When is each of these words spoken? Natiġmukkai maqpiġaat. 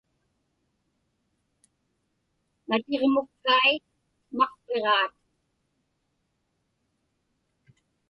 Natiġmukkai 2.67 3.71
maqpiġaat. 4.37 5.13